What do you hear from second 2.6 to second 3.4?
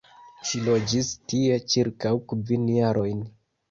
jarojn.